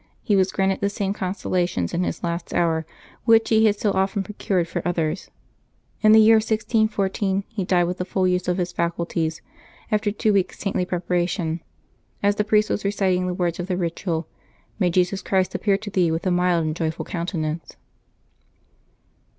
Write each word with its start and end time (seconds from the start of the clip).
He 0.23 0.35
was 0.35 0.51
granted 0.51 0.79
the 0.81 0.89
same 0.89 1.13
consolations 1.13 1.93
in 1.93 2.03
his 2.03 2.23
last 2.23 2.55
hour 2.55 2.87
which 3.25 3.49
he 3.49 3.65
had 3.67 3.79
so 3.79 3.91
often 3.91 4.23
procured 4.23 4.67
for 4.67 4.81
others. 4.83 5.29
In 6.01 6.11
the 6.11 6.19
year 6.19 6.37
1614 6.37 7.43
he 7.47 7.63
died 7.63 7.83
with 7.83 7.99
the 7.99 8.05
full 8.05 8.27
use 8.27 8.47
of 8.47 8.57
his 8.57 8.71
faculties, 8.71 9.43
after 9.91 10.11
two 10.11 10.33
weeks' 10.33 10.57
saintly 10.57 10.85
prep 10.85 11.07
aration, 11.07 11.59
as 12.23 12.37
the 12.37 12.43
priest 12.43 12.71
was 12.71 12.83
reciting 12.83 13.27
the 13.27 13.35
words 13.35 13.59
of 13.59 13.67
the 13.67 13.77
ritual," 13.77 14.27
May 14.79 14.89
Jesus 14.89 15.21
Christ 15.21 15.53
appear 15.53 15.77
to 15.77 15.91
thee 15.91 16.09
with 16.09 16.25
a 16.25 16.31
mild 16.31 16.65
and 16.65 16.75
joyful 16.75 17.05
countenance 17.05 17.75